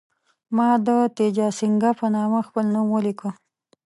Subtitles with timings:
[0.55, 3.29] ما د تیجاسینګه په نامه خپل نوم ولیکه.